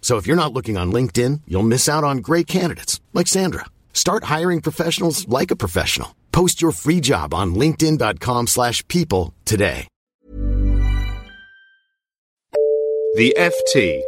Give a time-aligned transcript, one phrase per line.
[0.00, 3.66] So if you're not looking on LinkedIn, you'll miss out on great candidates like Sandra.
[3.92, 6.14] Start hiring professionals like a professional.
[6.32, 9.88] Post your free job on linkedin.com/people slash people today.
[13.16, 14.02] The FT.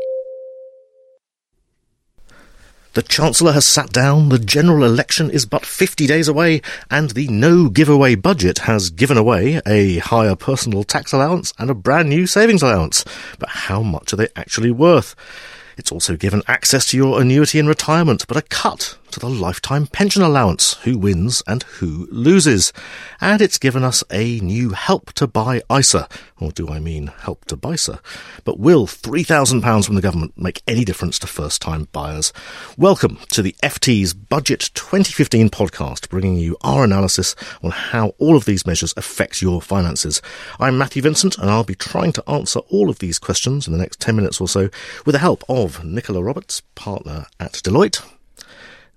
[2.93, 7.29] The Chancellor has sat down, the general election is but 50 days away, and the
[7.29, 12.27] no giveaway budget has given away a higher personal tax allowance and a brand new
[12.27, 13.05] savings allowance.
[13.39, 15.15] But how much are they actually worth?
[15.81, 19.87] It's also given access to your annuity in retirement, but a cut to the lifetime
[19.87, 22.73] pension allowance, who wins and who loses.
[23.21, 26.07] And it's given us a new help to buy ISA,
[26.39, 28.01] or do I mean help to buy ISA?
[28.45, 32.33] But will £3,000 from the government make any difference to first time buyers?
[32.77, 38.45] Welcome to the FT's Budget 2015 podcast, bringing you our analysis on how all of
[38.45, 40.23] these measures affect your finances.
[40.61, 43.79] I'm Matthew Vincent, and I'll be trying to answer all of these questions in the
[43.79, 44.69] next 10 minutes or so
[45.05, 48.03] with the help of Nicola Roberts, partner at Deloitte.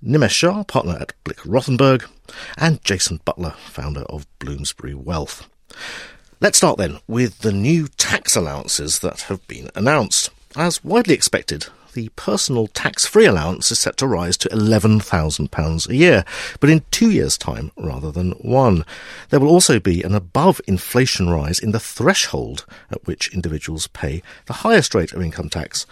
[0.04, 2.06] Nimesh Shah, partner at Blick Rothenberg,
[2.58, 5.48] and Jason Butler, founder of Bloomsbury Wealth.
[6.42, 10.30] Let's start then with the new tax allowances that have been announced.
[10.56, 16.26] As widely expected, the personal tax-free allowance is set to rise to £11,000 a year,
[16.60, 18.86] but in two years' time rather than one.
[19.30, 24.22] There will also be an above inflation rise in the threshold at which individuals pay
[24.46, 25.86] the highest rate of income tax.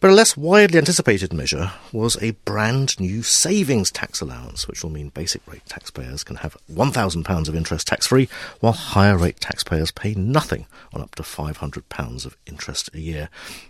[0.00, 4.90] But a less widely anticipated measure was a brand new savings tax allowance, which will
[4.90, 8.28] mean basic rate taxpayers can have £1,000 of interest tax-free,
[8.60, 13.28] while higher rate taxpayers pay nothing on up to £500 of interest a year.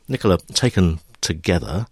[0.09, 1.87] Nicola, taken together,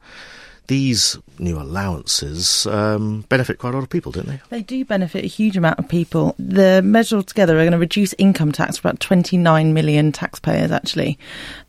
[0.71, 4.41] these new allowances um, benefit quite a lot of people, don't they?
[4.51, 6.37] They do benefit a huge amount of people.
[6.39, 11.19] The measures altogether are going to reduce income tax for about 29 million taxpayers, actually.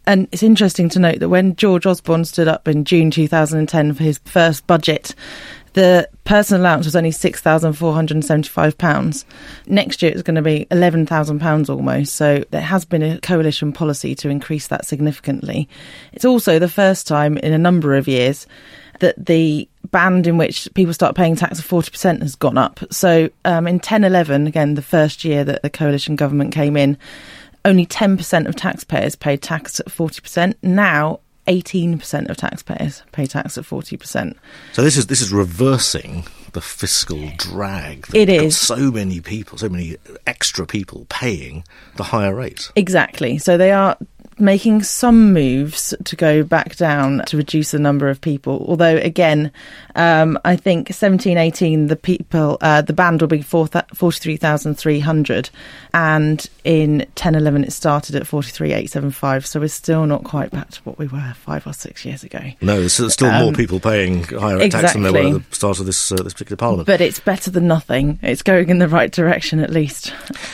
[0.05, 4.03] And it's interesting to note that when George Osborne stood up in June 2010 for
[4.03, 5.15] his first budget,
[5.73, 9.25] the personal allowance was only £6,475.
[9.67, 12.15] Next year it's going to be £11,000 almost.
[12.15, 15.69] So there has been a coalition policy to increase that significantly.
[16.13, 18.47] It's also the first time in a number of years
[18.99, 22.79] that the band in which people start paying tax of 40% has gone up.
[22.91, 26.97] So um, in 10 11, again, the first year that the coalition government came in,
[27.65, 30.55] only 10% of taxpayers paid tax at 40%.
[30.63, 31.19] Now,
[31.51, 34.35] 18% of taxpayers pay tax at 40%.
[34.71, 38.07] So this is this is reversing the fiscal drag.
[38.07, 41.63] that It got so many people, so many extra people paying
[41.97, 42.71] the higher rate.
[42.75, 43.37] Exactly.
[43.37, 43.97] So they are
[44.41, 48.65] making some moves to go back down to reduce the number of people.
[48.67, 49.51] Although, again,
[49.95, 55.49] um, I think 17, 18, the people, uh, the band will be 4, 43,300.
[55.93, 59.45] And in 10, 11, it started at 43,875.
[59.45, 62.39] So we're still not quite back to what we were five or six years ago.
[62.61, 65.55] No, there's still more Um, people paying higher rate tax than there were at the
[65.55, 66.87] start of this uh, this particular parliament.
[66.87, 68.19] But it's better than nothing.
[68.21, 70.13] It's going in the right direction at least.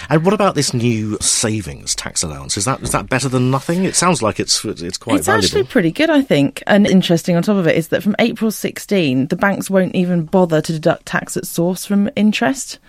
[0.09, 2.58] and what about this new savings tax allowance?
[2.58, 3.77] Is that is that better than nothing?
[3.86, 5.46] It sounds like it's it's quite it's valuable.
[5.46, 6.64] actually pretty good, I think.
[6.68, 10.26] And interesting on top of it is that from April 16, the banks won't even
[10.26, 12.79] bother to deduct tax at source from interest.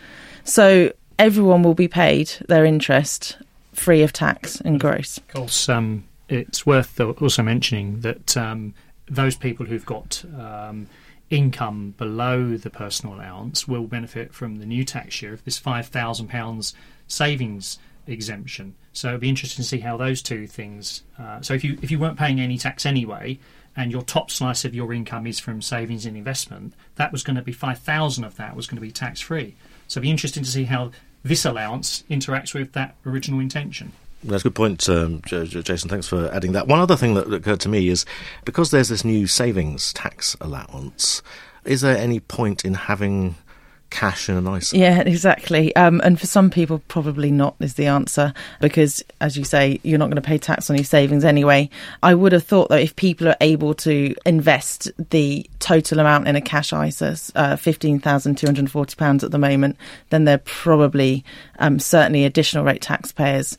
[0.44, 3.38] So everyone will be paid their interest
[3.72, 5.18] free of tax and gross.
[5.18, 8.74] Of course, um, it's worth also mentioning that um,
[9.06, 10.88] those people who've got um,
[11.30, 16.74] income below the personal allowance will benefit from the new tax year of this £5,000
[17.06, 18.74] savings exemption.
[18.92, 21.02] So it'll be interesting to see how those two things.
[21.18, 23.38] Uh, so if you if you weren't paying any tax anyway,
[23.76, 27.36] and your top slice of your income is from savings and investment, that was going
[27.36, 29.54] to be five thousand of that was going to be tax free.
[29.86, 30.90] So it'll be interesting to see how
[31.22, 33.92] this allowance interacts with that original intention.
[34.24, 35.88] That's a good point, um, Jason.
[35.88, 36.66] Thanks for adding that.
[36.66, 38.04] One other thing that occurred to me is
[38.44, 41.22] because there's this new savings tax allowance,
[41.64, 43.36] is there any point in having
[43.90, 44.76] cash in an ISA?
[44.76, 45.74] Yeah, exactly.
[45.76, 49.98] Um, and for some people, probably not is the answer because, as you say, you're
[49.98, 51.70] not going to pay tax on your savings anyway.
[52.02, 56.36] I would have thought that if people are able to invest the total amount in
[56.36, 59.76] a cash ISA, uh, £15,240 at the moment,
[60.10, 61.24] then they're probably
[61.58, 63.58] um, certainly additional rate taxpayers.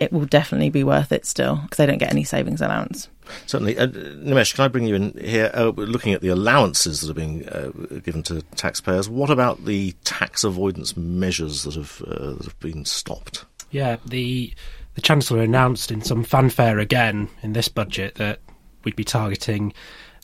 [0.00, 3.08] It will definitely be worth it still because they don't get any savings allowance.
[3.46, 3.78] Certainly.
[3.78, 5.50] Uh, Nimesh, can I bring you in here?
[5.54, 7.70] Uh, we're looking at the allowances that are being uh,
[8.02, 9.08] given to taxpayers.
[9.08, 13.44] What about the tax avoidance measures that have, uh, that have been stopped?
[13.70, 14.52] Yeah, the
[14.94, 18.40] the Chancellor announced in some fanfare again in this budget that
[18.84, 19.72] we'd be targeting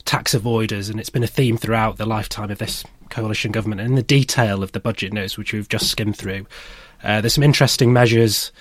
[0.03, 3.81] tax avoiders, and it's been a theme throughout the lifetime of this coalition government.
[3.81, 6.45] And in the detail of the budget notes, which we've just skimmed through,
[7.03, 8.51] uh, there's some interesting measures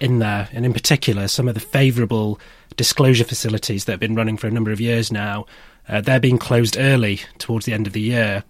[0.00, 2.40] in there, and in particular, some of the favourable
[2.76, 5.46] disclosure facilities that have been running for a number of years now.
[5.88, 8.42] Uh, they're being closed early towards the end of the year,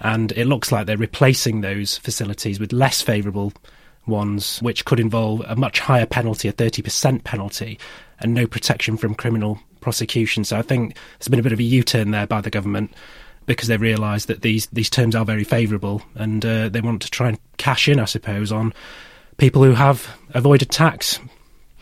[0.00, 3.52] and it looks like they're replacing those facilities with less favourable
[4.06, 7.78] ones, which could involve a much higher penalty, a 30% penalty,
[8.20, 10.44] and no protection from criminal prosecution.
[10.44, 12.92] So I think there's been a bit of a U turn there by the government
[13.46, 17.10] because they realise that these, these terms are very favourable and uh, they want to
[17.10, 18.72] try and cash in, I suppose, on
[19.42, 21.18] people who have avoided tax.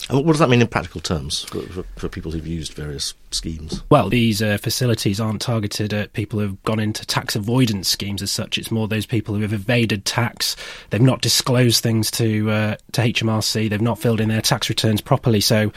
[0.08, 3.82] what does that mean in practical terms for, for, for people who've used various schemes?
[3.90, 8.30] Well, these uh, facilities aren't targeted at people who've gone into tax avoidance schemes as
[8.30, 8.56] such.
[8.56, 10.56] It's more those people who have evaded tax.
[10.88, 13.68] They've not disclosed things to uh, to HMRC.
[13.68, 15.42] They've not filled in their tax returns properly.
[15.42, 15.70] So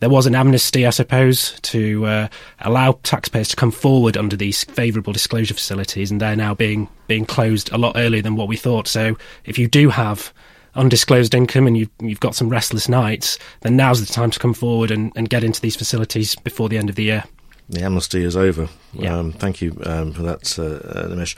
[0.00, 2.28] there was an amnesty, I suppose, to uh,
[2.58, 7.24] allow taxpayers to come forward under these favourable disclosure facilities, and they're now being being
[7.24, 8.86] closed a lot earlier than what we thought.
[8.86, 9.16] So
[9.46, 10.34] if you do have
[10.74, 14.54] undisclosed income and you've, you've got some restless nights, then now's the time to come
[14.54, 17.24] forward and, and get into these facilities before the end of the year.
[17.68, 18.68] The amnesty is over.
[18.92, 19.16] Yeah.
[19.16, 21.36] Um, thank you um, for that, uh, Nimesh.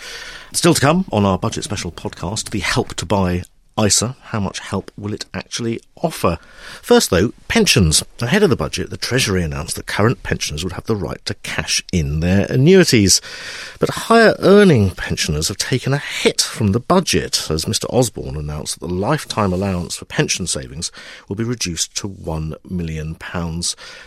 [0.55, 3.43] Still to come on our budget special podcast, the Help to Buy
[3.79, 6.39] ISA, how much help will it actually offer?
[6.83, 8.03] First, though, pensions.
[8.21, 11.35] Ahead of the budget, the Treasury announced that current pensioners would have the right to
[11.43, 13.21] cash in their annuities.
[13.79, 18.81] But higher earning pensioners have taken a hit from the budget, as Mr Osborne announced
[18.81, 20.93] that the lifetime allowance for pension savings
[21.29, 23.17] will be reduced to £1 million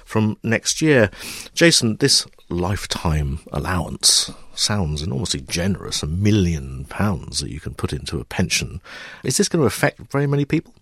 [0.06, 1.10] from next year.
[1.54, 8.20] Jason, this lifetime allowance sounds enormously generous a million pounds that you can put into
[8.20, 8.82] a pension.
[9.24, 10.74] Is this going to affect very many people?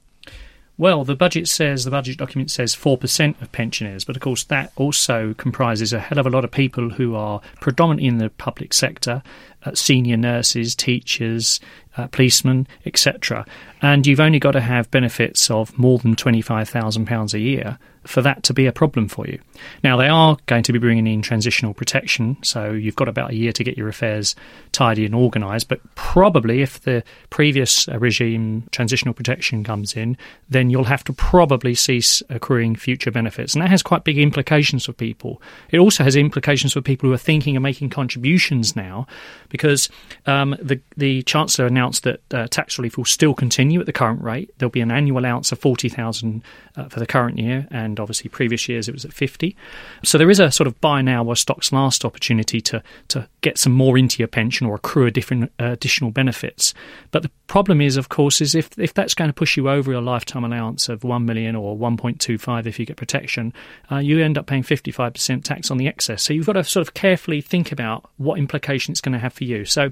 [0.76, 4.72] Well, the budget says, the budget document says 4% of pensioners, but of course that
[4.76, 8.74] also comprises a hell of a lot of people who are predominantly in the public
[8.74, 9.22] sector,
[9.66, 11.60] uh, senior nurses, teachers,
[11.96, 13.46] uh, policemen, etc.
[13.84, 18.44] And you've only got to have benefits of more than £25,000 a year for that
[18.44, 19.40] to be a problem for you.
[19.84, 23.36] Now, they are going to be bringing in transitional protection, so you've got about a
[23.36, 24.36] year to get your affairs
[24.72, 25.70] tidy and organised.
[25.70, 30.18] But probably, if the previous uh, regime transitional protection comes in,
[30.50, 33.54] then you'll have to probably cease accruing future benefits.
[33.54, 35.42] And that has quite big implications for people.
[35.72, 39.08] It also has implications for people who are thinking of making contributions now,
[39.50, 39.90] because
[40.26, 44.22] um, the, the Chancellor announced that uh, tax relief will still continue at the current
[44.22, 44.52] rate.
[44.58, 46.44] There'll be an annual allowance of 40000
[46.76, 49.56] uh, for the current year and and obviously previous years it was at 50.
[50.04, 53.60] So there is a sort of buy now while stocks last opportunity to to get
[53.60, 56.74] some more into your pension or accrue different uh, additional benefits.
[57.12, 59.92] But the problem is, of course, is if if that's going to push you over
[59.92, 63.54] your lifetime allowance of one million or 1.25 if you get protection,
[63.92, 66.24] uh, you end up paying 55% tax on the excess.
[66.24, 69.34] So you've got to sort of carefully think about what implication it's going to have
[69.34, 69.66] for you.
[69.66, 69.92] So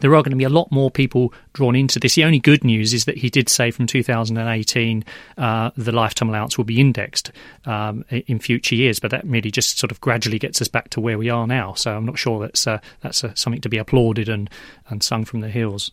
[0.00, 2.14] there are going to be a lot more people drawn into this.
[2.14, 5.04] The only good news is that he did say from 2018
[5.38, 7.32] uh, the lifetime allowance will be indexed
[7.64, 11.00] um, in future years, but that merely just sort of gradually gets us back to
[11.00, 11.74] where we are now.
[11.74, 14.50] So I'm not sure that's uh, that's uh, something to be applauded and,
[14.88, 15.90] and sung from the hills.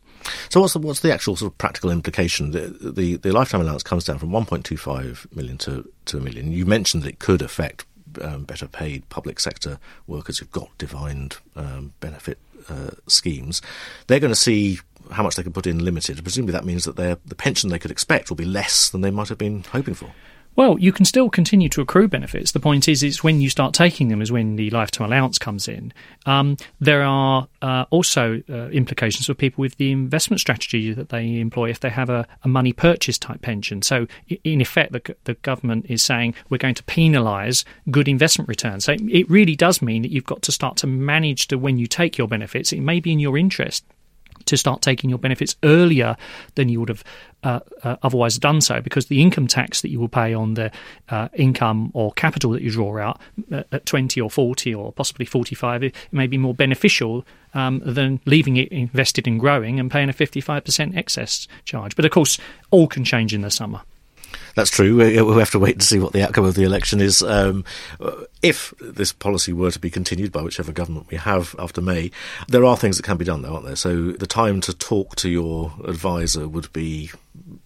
[0.49, 2.51] So what's the, what's the actual sort of practical implication?
[2.51, 6.51] The, the, the lifetime allowance comes down from 1.25 million to, to a million.
[6.51, 7.85] You mentioned that it could affect
[8.21, 13.61] um, better paid public sector workers who've got defined um, benefit uh, schemes,
[14.07, 14.79] they're going to see
[15.11, 16.21] how much they can put in limited.
[16.23, 19.11] Presumably, that means that their the pension they could expect will be less than they
[19.11, 20.11] might have been hoping for.
[20.57, 22.51] Well, you can still continue to accrue benefits.
[22.51, 25.67] The point is, it's when you start taking them is when the lifetime allowance comes
[25.67, 25.93] in.
[26.25, 31.39] Um, there are uh, also uh, implications for people with the investment strategy that they
[31.39, 33.83] employ if they have a, a money purchase type pension.
[33.83, 34.07] So,
[34.43, 38.85] in effect, the, the government is saying we're going to penalise good investment returns.
[38.85, 41.85] So, it really does mean that you've got to start to manage to when you
[41.85, 42.73] take your benefits.
[42.73, 43.85] It may be in your interest
[44.47, 46.15] to start taking your benefits earlier
[46.55, 47.03] than you would have
[47.43, 50.71] uh, uh, otherwise done so because the income tax that you will pay on the
[51.09, 53.19] uh, income or capital that you draw out
[53.51, 58.19] uh, at 20 or 40 or possibly 45 it may be more beneficial um, than
[58.25, 61.95] leaving it invested in growing and paying a 55% excess charge.
[61.95, 62.37] But of course,
[62.71, 63.81] all can change in the summer.
[64.55, 64.97] That's true.
[64.97, 67.21] We have to wait to see what the outcome of the election is.
[67.21, 67.63] Um,
[68.41, 72.11] if this policy were to be continued by whichever government we have after May,
[72.47, 73.75] there are things that can be done, though, aren't there?
[73.75, 77.11] So the time to talk to your advisor would be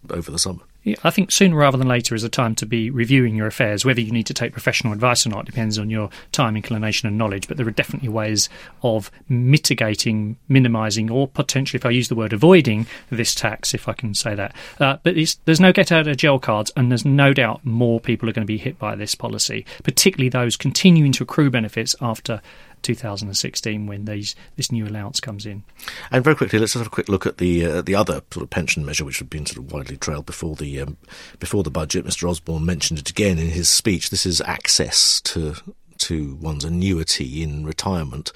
[0.10, 0.62] over the summer.
[1.04, 3.86] I think sooner rather than later is a time to be reviewing your affairs.
[3.86, 7.18] Whether you need to take professional advice or not depends on your time, inclination, and
[7.18, 7.48] knowledge.
[7.48, 8.50] But there are definitely ways
[8.82, 13.94] of mitigating, minimising, or potentially, if I use the word avoiding this tax, if I
[13.94, 14.56] can say that.
[14.80, 18.28] Uh, but there's no get out of jail cards, and there's no doubt more people
[18.28, 22.42] are going to be hit by this policy, particularly those continuing to accrue benefits after
[22.82, 25.64] 2016 when these this new allowance comes in.
[26.12, 28.50] And very quickly, let's have a quick look at the uh, the other sort of
[28.50, 30.98] pension measure, which had been sort of widely trailed before the um,
[31.40, 32.06] before the budget.
[32.06, 32.30] Mr.
[32.30, 34.10] Osborne mentioned it again in his speech.
[34.10, 35.56] This is access to
[36.02, 38.32] to one's annuity in retirement.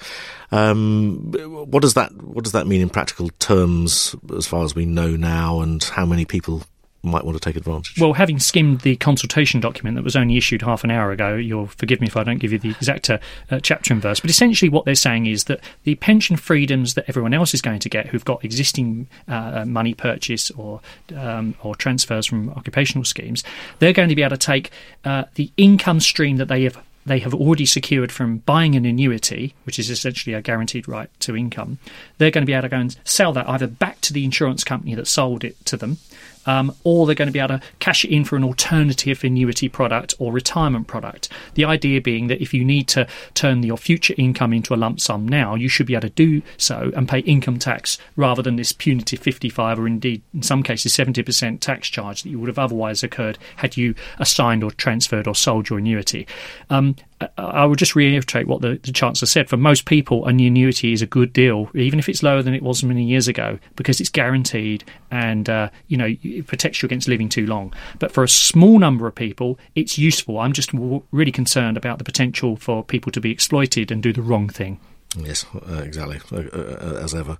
[0.52, 1.32] Um,
[1.68, 5.16] what does that what does that mean in practical terms, as far as we know
[5.16, 6.62] now, and how many people
[7.06, 8.00] might want to take advantage?
[8.00, 11.66] Well, having skimmed the consultation document that was only issued half an hour ago, you'll
[11.66, 13.18] forgive me if I don't give you the exact uh,
[13.50, 17.04] uh, chapter and verse, but essentially what they're saying is that the pension freedoms that
[17.08, 20.80] everyone else is going to get who've got existing uh, money purchase or
[21.16, 23.44] um, or transfers from occupational schemes,
[23.78, 24.70] they're going to be able to take
[25.04, 29.54] uh, the income stream that they have they have already secured from buying an annuity,
[29.64, 31.78] which is essentially a guaranteed right to income,
[32.18, 34.64] they're going to be able to go and sell that either back to the insurance
[34.64, 35.98] company that sold it to them
[36.46, 39.68] um, or they're going to be able to cash it in for an alternative annuity
[39.68, 41.28] product or retirement product.
[41.54, 45.00] The idea being that if you need to turn your future income into a lump
[45.00, 48.56] sum now, you should be able to do so and pay income tax rather than
[48.56, 52.58] this punitive 55 or indeed in some cases 70% tax charge that you would have
[52.58, 56.26] otherwise occurred had you assigned or transferred or sold your annuity.
[56.70, 56.96] Um,
[57.38, 59.48] I would just reiterate what the, the, Chancellor said.
[59.48, 62.62] For most people, an annuity is a good deal, even if it's lower than it
[62.62, 67.08] was many years ago, because it's guaranteed and uh, you know it protects you against
[67.08, 67.72] living too long.
[67.98, 70.38] But for a small number of people, it's useful.
[70.38, 74.22] I'm just really concerned about the potential for people to be exploited and do the
[74.22, 74.78] wrong thing.
[75.18, 76.20] Yes, uh, exactly.
[76.30, 77.38] Uh, uh, as ever,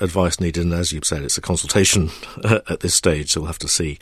[0.00, 2.10] advice needed, and as you've said, it's a consultation
[2.44, 3.98] at this stage, so we'll have to see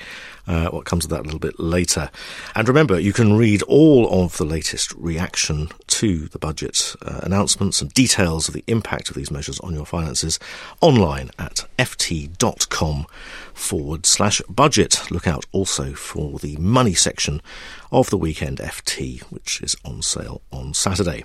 [0.47, 2.11] uh, what comes of that a little bit later.
[2.54, 7.83] And remember, you can read all of the latest reaction to the budget uh, announcements
[7.83, 10.38] and details of the impact of these measures on your finances
[10.80, 13.06] online at ft.com
[13.54, 15.11] forward slash budget.
[15.11, 17.42] Look out also for the money section
[17.90, 21.25] of the weekend FT, which is on sale on Saturday.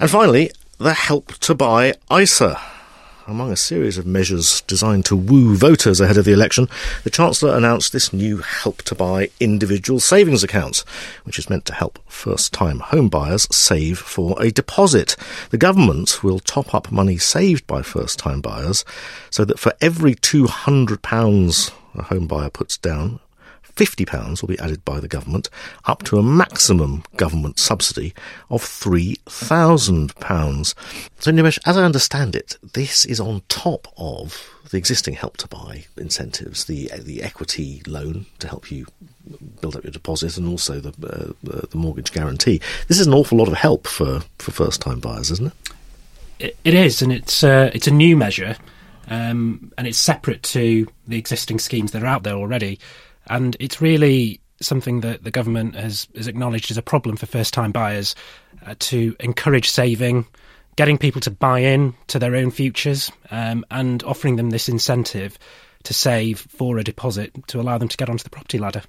[0.00, 2.56] And finally, the Help to Buy ISA.
[3.26, 6.68] Among a series of measures designed to woo voters ahead of the election,
[7.02, 10.82] the Chancellor announced this new Help to Buy individual savings accounts,
[11.24, 15.16] which is meant to help first time home buyers save for a deposit.
[15.50, 18.84] The government will top up money saved by first time buyers
[19.30, 23.18] so that for every £200 a home buyer puts down,
[23.78, 25.48] £50 will be added by the government,
[25.84, 28.12] up to a maximum government subsidy
[28.50, 30.74] of £3,000.
[31.20, 35.48] So, Nimesh, as I understand it, this is on top of the existing Help to
[35.48, 38.86] Buy incentives, the the equity loan to help you
[39.60, 42.60] build up your deposit, and also the uh, the mortgage guarantee.
[42.88, 45.52] This is an awful lot of help for, for first time buyers, isn't
[46.40, 46.56] it?
[46.64, 48.56] It is, and it's uh, it's a new measure,
[49.08, 52.78] um, and it's separate to the existing schemes that are out there already.
[53.28, 57.54] And it's really something that the government has, has acknowledged as a problem for first
[57.54, 58.14] time buyers
[58.66, 60.26] uh, to encourage saving,
[60.76, 65.38] getting people to buy in to their own futures, um, and offering them this incentive
[65.84, 68.82] to save for a deposit to allow them to get onto the property ladder.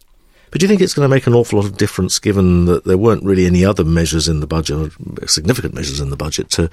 [0.52, 2.84] But do you think it's going to make an awful lot of difference given that
[2.86, 4.92] there weren't really any other measures in the budget,
[5.28, 6.72] significant measures in the budget, to,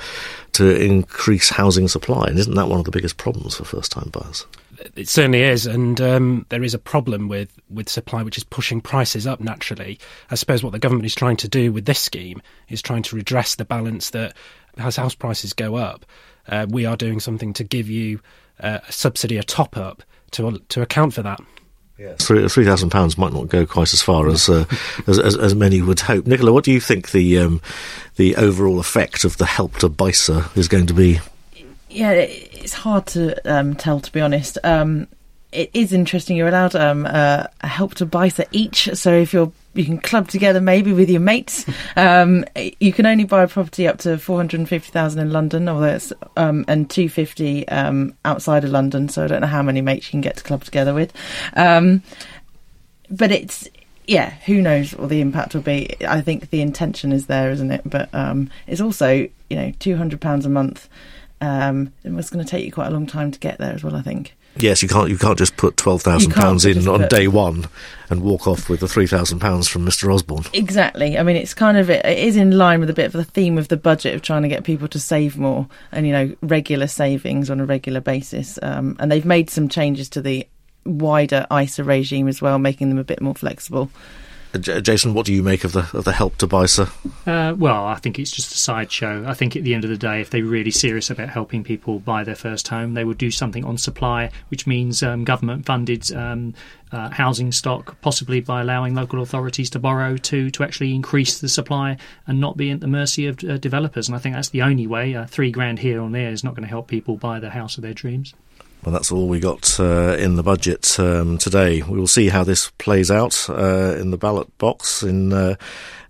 [0.52, 2.24] to increase housing supply?
[2.26, 4.46] And isn't that one of the biggest problems for first time buyers?
[4.94, 8.80] It certainly is, and um, there is a problem with, with supply, which is pushing
[8.80, 9.98] prices up naturally.
[10.30, 13.16] I suppose what the government is trying to do with this scheme is trying to
[13.16, 14.34] redress the balance that
[14.78, 16.04] as house prices go up,
[16.48, 18.20] uh, we are doing something to give you
[18.60, 20.02] uh, a subsidy, a top up
[20.32, 21.40] to to account for that.
[21.98, 22.26] Yes.
[22.26, 24.66] Three thousand pounds might not go quite as far as, uh,
[25.06, 26.26] as, as, as many would hope.
[26.26, 27.62] Nicola, what do you think the um,
[28.16, 31.20] the overall effect of the help to Buy ISA is going to be?
[31.96, 34.58] Yeah, it's hard to um, tell, to be honest.
[34.62, 35.08] Um,
[35.50, 36.36] it is interesting.
[36.36, 38.90] You're allowed um, uh, a help to Buy ISA each.
[38.92, 41.64] So if you're you can club together maybe with your mates.
[41.98, 42.44] Um,
[42.78, 45.66] you can only buy a property up to four hundred and fifty thousand in London,
[45.66, 49.08] although it's um, and two fifty um, outside of London.
[49.08, 51.14] So I don't know how many mates you can get to club together with.
[51.54, 52.02] Um,
[53.08, 53.70] but it's
[54.06, 55.96] yeah, who knows what the impact will be?
[56.06, 57.82] I think the intention is there, isn't it?
[57.86, 59.12] But um, it's also
[59.48, 60.90] you know two hundred pounds a month.
[61.40, 63.96] Um, was going to take you quite a long time to get there as well.
[63.96, 64.34] I think.
[64.58, 65.10] Yes, you can't.
[65.10, 67.68] You can't just put twelve thousand pounds in on day one
[68.08, 70.12] and walk off with the three thousand pounds from Mr.
[70.12, 70.44] Osborne.
[70.52, 71.18] Exactly.
[71.18, 73.58] I mean, it's kind of it is in line with a bit of the theme
[73.58, 76.86] of the budget of trying to get people to save more and you know regular
[76.86, 78.58] savings on a regular basis.
[78.62, 80.46] Um, and they've made some changes to the
[80.86, 83.90] wider ISA regime as well, making them a bit more flexible.
[84.58, 86.88] Jason, what do you make of the of the help to buy ISA?
[87.26, 89.24] Uh, well, I think it's just a sideshow.
[89.26, 91.98] I think at the end of the day, if they're really serious about helping people
[91.98, 96.12] buy their first home, they would do something on supply, which means um, government funded
[96.12, 96.54] um,
[96.92, 101.48] uh, housing stock, possibly by allowing local authorities to borrow to to actually increase the
[101.48, 101.96] supply
[102.26, 104.08] and not be at the mercy of uh, developers.
[104.08, 105.14] And I think that's the only way.
[105.14, 107.76] Uh, three grand here or there is not going to help people buy the house
[107.76, 108.34] of their dreams.
[108.92, 111.82] That's all we got uh, in the budget um, today.
[111.82, 115.32] We will see how this plays out uh, in the ballot box in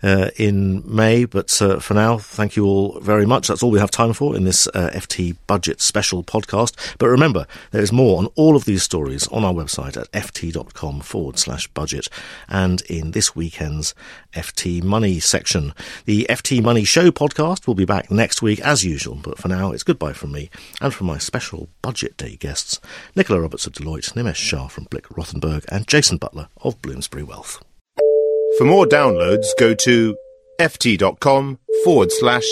[0.02, 1.24] uh, in May.
[1.24, 3.48] But uh, for now, thank you all very much.
[3.48, 6.96] That's all we have time for in this uh, FT Budget Special podcast.
[6.98, 11.00] But remember, there is more on all of these stories on our website at ft.com
[11.00, 12.08] forward slash budget
[12.48, 13.94] and in this weekend's
[14.32, 15.72] FT Money section.
[16.04, 19.16] The FT Money Show podcast will be back next week as usual.
[19.16, 20.50] But for now, it's goodbye from me
[20.80, 22.80] and from my special Budget Day guests,
[23.14, 27.62] Nicola Roberts of Deloitte, Nimesh Shah from Blick Rothenberg, and Jason Butler of Bloomsbury Wealth.
[28.58, 30.16] For more downloads, go to
[30.58, 32.46] ft.com forward slash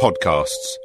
[0.00, 0.76] podcasts.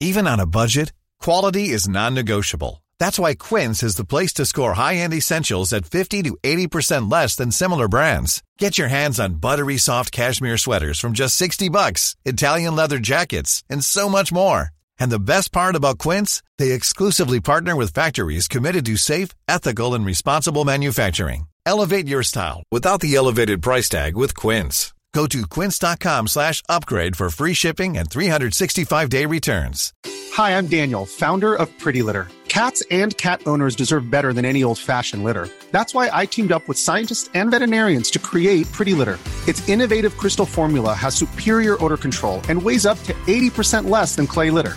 [0.00, 2.82] Even on a budget, quality is non-negotiable.
[2.98, 7.36] That's why Quince is the place to score high-end essentials at 50 to 80% less
[7.36, 8.42] than similar brands.
[8.58, 13.62] Get your hands on buttery soft cashmere sweaters from just 60 bucks, Italian leather jackets,
[13.70, 14.70] and so much more.
[15.00, 19.94] And the best part about Quince, they exclusively partner with factories committed to safe, ethical,
[19.94, 21.48] and responsible manufacturing.
[21.66, 24.92] Elevate your style without the elevated price tag with Quince.
[25.12, 29.92] Go to quince.com slash upgrade for free shipping and 365-day returns.
[30.34, 32.28] Hi, I'm Daniel, founder of Pretty Litter.
[32.46, 35.48] Cats and cat owners deserve better than any old-fashioned litter.
[35.72, 39.18] That's why I teamed up with scientists and veterinarians to create Pretty Litter.
[39.48, 44.26] Its innovative crystal formula has superior odor control and weighs up to 80% less than
[44.28, 44.76] clay litter.